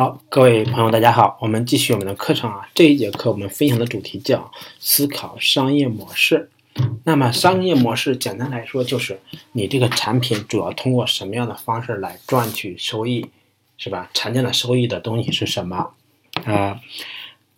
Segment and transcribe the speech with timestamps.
[0.00, 2.66] 好，各位朋友，大家好，我们继续我们的课程啊。
[2.74, 6.48] 这一节课我们分享的主题叫思考商业模式。
[7.04, 9.20] 那么，商业模式简单来说就是
[9.52, 13.28] 你这个产品主要通过什么样的方式来赚取收益，
[13.76, 14.08] 是吧？
[14.14, 15.90] 常见的收益的东西是什么？
[16.46, 16.80] 啊，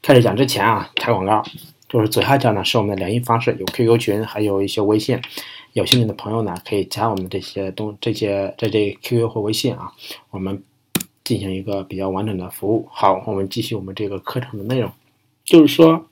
[0.02, 1.44] 开始讲之前啊，插广告，
[1.88, 5.22] 就是左下角呢是我们的联系方式，有 QQ 群，还有一些微信。
[5.74, 9.92] 有兴趣的朋友呢，可以加我们这些东这些在这 QQ 或微信啊，
[10.30, 10.60] 我们。
[11.24, 12.88] 进行一个比较完整的服务。
[12.90, 14.90] 好，我们继续我们这个课程的内容，
[15.44, 16.06] 就是说，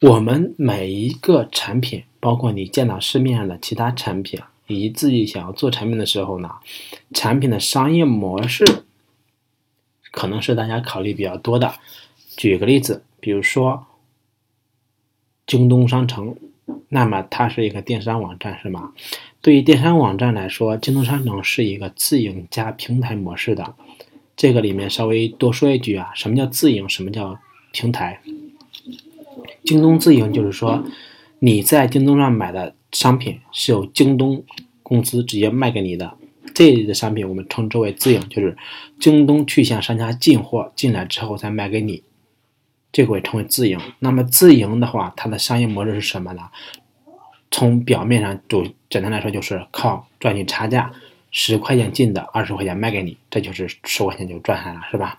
[0.00, 6.50] 我们每一个产品，包括你见到市面上的其他产品，以及自己想要做产品的时候呢，
[7.12, 8.84] 产品的商业模式
[10.10, 11.74] 可能是大家考虑比较多的。
[12.36, 13.86] 举个例子，比如说
[15.46, 16.36] 京东商城，
[16.88, 18.92] 那么它是一个电商网站，是吗？
[19.42, 23.74] 对于电商网站来说，京东商城是一个自营加平台模式的。
[24.36, 26.88] 这个里面稍微多说一句啊，什么叫自营？
[26.88, 27.38] 什么叫
[27.72, 28.20] 平台？
[29.64, 30.84] 京东自营就是说，
[31.38, 34.44] 你在京东上买的商品是由京东
[34.82, 36.14] 公司直接卖给你的，
[36.54, 38.56] 这类的商品我们称之为自营，就是
[38.98, 42.02] 京东去向商家进货进来之后再卖给你，
[42.92, 43.78] 这个会称为自营。
[44.00, 46.42] 那么自营的话，它的商业模式是什么呢？
[47.50, 50.90] 从表面上就简单来说，就是靠赚取差价，
[51.32, 55.18] 十块钱进的，二十块钱卖给你，这就是十块钱就赚下来了，是吧？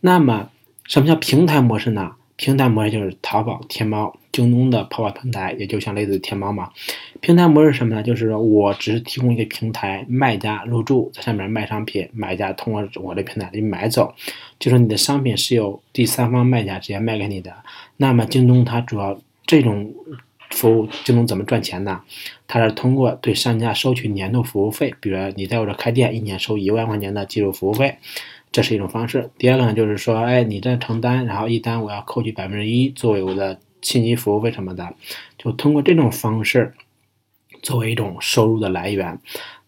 [0.00, 0.50] 那么
[0.86, 2.12] 什么叫平台模式呢？
[2.36, 6.70] 平台模式就是淘宝、天猫、京东的泡泡平台，也就像类似天猫嘛。
[7.20, 8.02] 平台模式什么呢？
[8.02, 14.14] 就是说我只是提供一个平台，卖家入驻在上面卖商品，买家通过我的平台去买走，
[14.58, 17.54] 就是你的商品是由第三方卖家直接卖给你的。
[17.96, 19.94] 那么京东它主要这种。
[20.52, 22.02] 服务京东怎么赚钱呢？
[22.46, 27.96] 它是通过对商家收取年度服务费，比如你在我这开店，一年收一万块钱的技术服务费，
[28.52, 29.30] 这是一种方式。
[29.38, 34.94] 第二个呢，就是说，哎，你这成单，然后一单我要扣取百分之一作为我的信息服务费什么的，
[35.38, 36.74] 就通过这种方式
[37.62, 39.18] 作为一种收入的来源。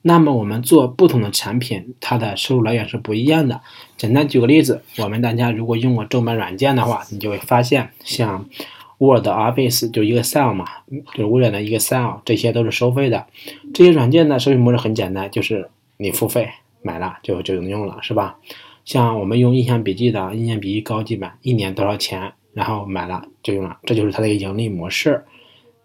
[0.03, 3.63] 那么我们做不同的产品，它的收入来源是不一样的。
[3.97, 8.47] 简单举个例子，我们大家如果用过正版软件的话，你就会发现，像。
[8.99, 10.65] Word、Office 就一个 cell 嘛，
[11.15, 13.27] 就是微软的一个 Excel，这些都是收费的。
[13.75, 16.49] 这些软件的收费模式很简单，就是你付费
[16.81, 18.39] 买了就就能用了，是吧？
[18.85, 25.25] 像我们用印象笔记的印象笔记高级版，一年多少钱，然后买了就用了，这就是它的一个盈利模式。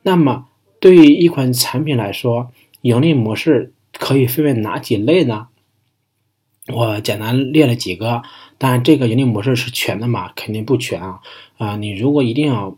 [0.04, 0.46] 那么
[0.80, 5.48] 对于一款产品来说，盈利模式可以分为哪几类呢？
[6.72, 8.22] 我简单列了几个，
[8.58, 11.22] 当然这个盈利模式是全的嘛，肯定不全啊。
[11.58, 12.78] 啊，你如果一定要。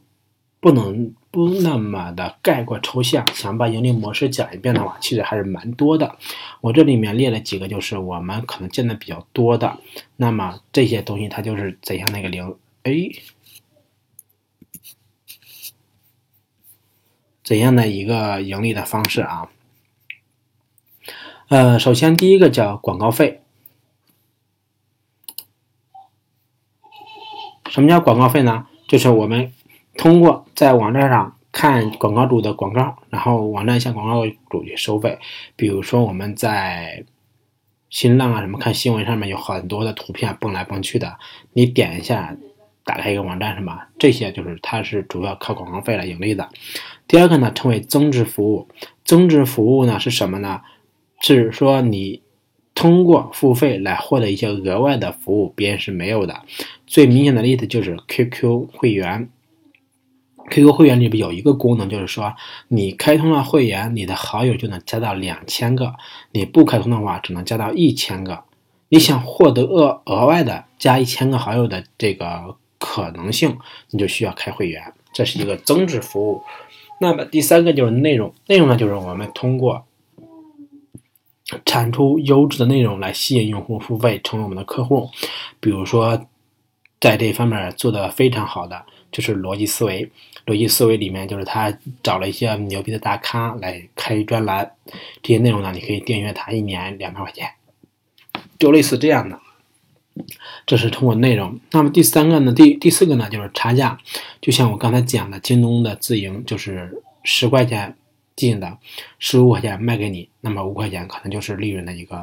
[0.62, 6.18] 不能不那么的概括抽象，想把盈利模式讲一遍的话，其实还是蛮多的。
[6.62, 9.80] 我这里面列了几个，就是我们可能见的比较多的。
[10.18, 12.56] 那么这些东西它就是怎样的一个零？
[12.84, 12.94] 哎，
[17.44, 19.50] 怎样的一个盈利的方式啊？
[21.48, 23.42] 呃，首先第一个叫广告费。
[27.68, 28.68] 什么叫广告费呢？
[28.88, 29.52] 就是我们。
[29.98, 35.20] 通过在网站上看广告主的广告，然后网站向广告主去收费。
[35.56, 37.04] 比如说我们在
[37.90, 41.18] 新浪啊什么看新闻上面有很多的图片蹦来蹦去的，
[41.52, 42.38] 你点一下，
[42.86, 46.48] 打开一个网站什么，这些就是它是主要靠广告费来盈利的。
[47.06, 48.70] 第二个呢，称为增值服务。
[49.04, 50.62] 增值服务呢是什么呢？
[51.20, 52.24] 是说你
[52.74, 56.42] 通过付费来获得一些额外的服务，别人是没有的。
[56.88, 59.30] 最明显的例子就是 QQ 会员。
[60.52, 62.36] QQ 会员里边有一个功能，就是说
[62.68, 65.86] 你开通了会员，你的好友就能加到两千个；
[66.32, 68.44] 你不开通的话，只能加到一千个。
[68.90, 73.58] 你想获得额额外的加一千个好友的这个可能性，
[73.90, 76.44] 你就需要开会员，这是一个增值服务。
[77.00, 79.86] 那么第三个就是内容，内容呢就是我们通过
[81.66, 85.10] 产出优质的内容来吸引用户付费，成为我们的客户。
[85.62, 86.28] 比如说，
[87.00, 90.10] 在这方面做的非常好的就是逻辑思维。
[90.48, 91.72] 逻辑思维里面就是他
[92.02, 94.72] 找了一些牛逼的大咖来开专栏，
[95.22, 97.52] 这些内容呢，你可以订阅他一年两百块钱，
[98.58, 99.40] 就类似这样的。
[100.66, 101.60] 这是通过内容。
[101.72, 103.98] 那么第三个呢，第第四个呢就是差价，
[104.42, 107.96] 就像我刚才讲的，京东的自营就是十块钱
[108.36, 108.78] 进的，
[109.20, 112.20] 十五块钱卖给你，那么五块钱可能就是利润的一个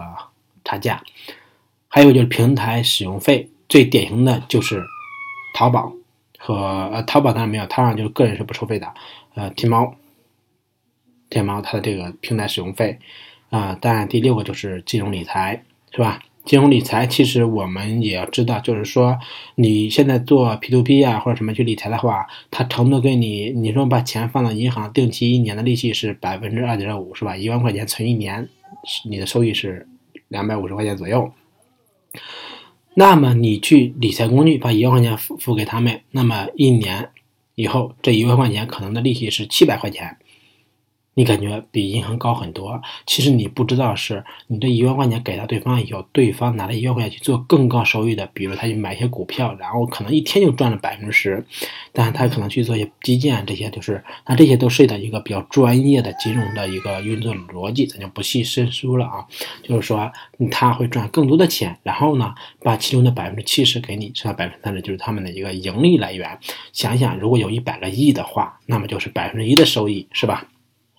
[0.64, 1.02] 差价。
[1.86, 4.82] 还有就是平台使用费，最典型的就是
[5.54, 5.92] 淘宝。
[6.48, 8.94] 和呃，淘宝当然没有，淘宝就是个人是不收费的。
[9.34, 9.96] 呃，天猫，
[11.28, 13.00] 天猫它的这个平台使用费，
[13.50, 15.62] 啊，当然第六个就是金融理财，
[15.92, 16.22] 是吧？
[16.46, 19.18] 金融理财其实我们也要知道，就是说
[19.56, 27.36] 你现在做 P to P 啊或者什么去理财的话，它承诺给你，你说把钱放到银行，定期一年的利息是百分之二点五，是吧？
[27.36, 28.48] 一万块钱存一年，
[29.04, 29.86] 你的收益是
[30.28, 31.30] 两百五十块钱左右。
[33.00, 37.10] 那么你去理财工具把一万块钱付付给他们，那么一年
[37.54, 40.16] 以后这一万块钱可能的利息是七百块钱。
[41.18, 51.44] 你感觉比银行高很多，其实你不知道是你这一万块钱给到对方以后，对方拿了一万块钱去做更高收益的，比如他去买一些股票，然后可能一天就赚了百分之十，
[51.92, 59.26] 但是他可能去做一些基建，这些就是那这些都涉及到一个比较专业的金融的一个运作逻辑，咱就不细深说了啊。
[59.64, 60.12] 就是说
[60.52, 62.32] 他会赚更多的钱，然后呢，
[62.62, 66.38] 把其中的百分之七十给你，剩下百分之三十就是他们的一个盈利来源。
[66.72, 70.46] 想想如果有一百个亿的话，那么就是百分之一的收益，是吧？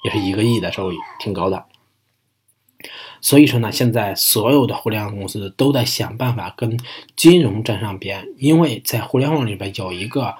[0.03, 1.65] 也是一个亿的收益，挺高的。
[3.21, 6.79] 所以说呢，现在所有的互联网公司都在想办法跟
[7.17, 10.35] 金融沾上边，因为在互联网里边有一个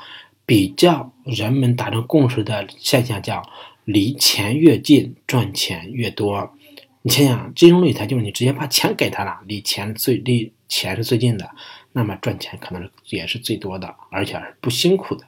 [0.46, 3.44] 比较人们达成共识的现象，叫
[3.84, 6.54] 离钱越近赚钱越多。
[7.02, 11.50] 你想想，金融理财就是你直接把钱给他了，离钱最离钱是最近的，
[11.92, 15.26] 那么赚钱可能也是最多的，而且是不辛苦的。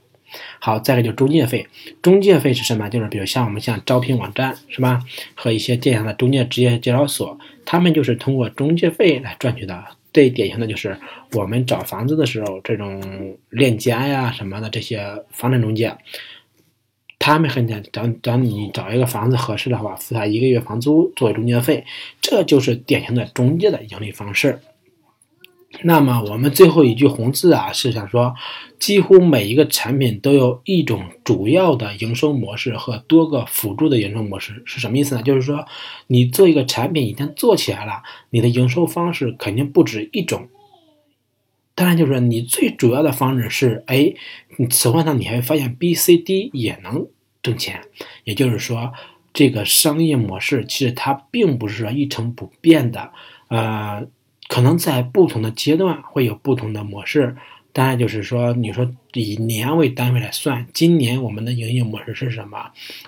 [0.60, 1.68] 好，再一个就是中介费。
[2.02, 2.90] 中介费是什么？
[2.90, 5.02] 就是比如像我们像招聘网站是吧，
[5.36, 9.84] 和一些电商的中介职业介绍所，他们就是通过中介费来赚取的。
[10.14, 11.00] 最典型的就是
[11.32, 15.00] 我们找房子的时候，这种链家呀什么的这些
[15.32, 15.96] 房产中介，
[17.18, 21.86] 他们很简单，找找你找一个房子合适的话，付他一个月房租作为中介费，
[22.20, 24.60] 这就是典型的中介的盈利方式。
[25.84, 28.36] 那么我们最后一句红字啊，是想说，
[28.78, 35.24] 几乎每一个产品都有一种主要的营收模式和多个辅助的营收模式，是什么意思呢？
[35.24, 35.66] 就是说，
[36.08, 40.50] 你做一个产品一旦做起来了，你的营收方式肯定不止一种。
[41.74, 44.14] 当然，就是你最主要的方式是，哎，
[44.70, 47.08] 此外呢，你还会发现 B、C、D 也能
[47.42, 47.82] 挣钱。
[48.26, 48.92] 也就是说，
[49.34, 53.12] 这个商业模式其实它并不是说一成不变的，
[53.48, 54.06] 呃。
[54.52, 57.38] 可能在不同的阶段会有不同的模式，
[57.72, 62.58] 当然就是说，你说以年为单位来算，今年我们的营业模式是什么？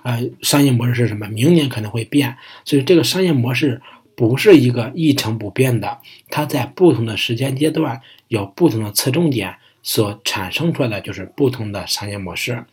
[0.04, 1.28] 啊，商业模式是什么？
[1.28, 3.82] 明年可能会变，所以这个商业模式
[4.16, 6.00] 不是一个一成不变的，
[6.30, 12.64] 它在不同的时间阶段有不同的侧重点，所产生出来的就是不同的商业模式。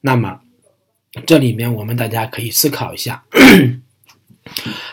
[0.00, 0.40] 那么，
[1.26, 3.24] 这里面我们大家可以思考一下。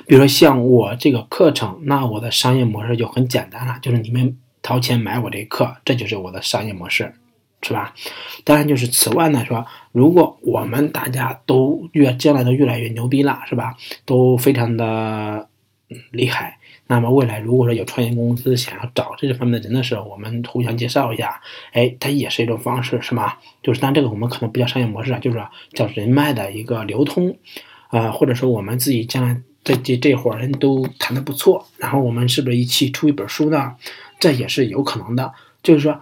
[0.05, 7.13] 比如说像我这个课程，那我的商业模式就很简单了，就是你们掏钱买我这课，这就是我的商业模式，
[7.61, 7.94] 是吧？
[8.44, 13.75] 当然，就是此外呢，说如果我们大家都越将来都越来越牛逼了，是吧？
[14.05, 15.47] 都非常的
[16.11, 16.57] 厉害，
[16.88, 21.41] 那么未来如果说有创业公司想要找这些方面的人的时候，我们互相介绍一下，
[21.71, 23.39] 哎，它也是一种方式，是吧？
[23.61, 25.41] 就是但这个我们可能不叫商业模式啊，就是
[25.73, 27.38] 叫人脉的一个流通。
[27.89, 33.75] 啊，或者说我们自己将来这这这伙人都谈的不错，然后我们是不是一起出一本书呢？
[34.19, 35.33] 这也是有可能的。
[35.62, 36.01] 就是说，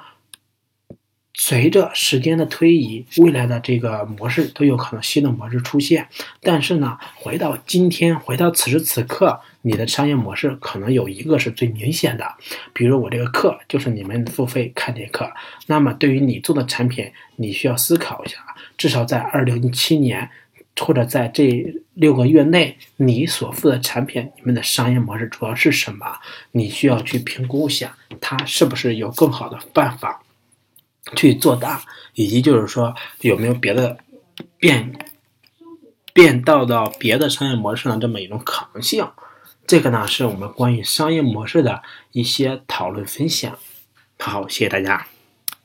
[1.36, 6.08] 随着时间的推移，未来的这个模式都有可能新的模式出现。
[6.42, 12.26] 但是呢，回到今天，回到此时此刻，你的商业模式可能有一个是最明显的。
[12.74, 15.32] 比如我这个课就是你们付费看这课，
[15.68, 18.38] 那么对于你做的产品，你需要思考一下，
[18.76, 20.30] 至少在二零一七年。
[20.80, 26.18] 或者在这六个月内，你所付的产品，你们的商业模式主要是什么？
[26.52, 30.24] 你需要去评估一下，它是不是有更好的办法
[31.16, 31.84] 去做大，
[32.16, 33.98] 以及就是说有没有别的
[34.58, 34.92] 变
[36.14, 39.08] 变道到别的商业模式的这么一种可能性。
[39.68, 43.58] 这个呢，是我们关于商业模式的一些讨论分享。
[44.18, 45.06] 好，谢谢大家。